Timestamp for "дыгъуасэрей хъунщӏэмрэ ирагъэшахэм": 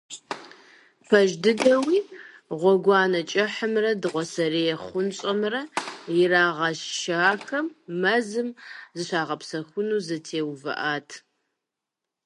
4.01-7.67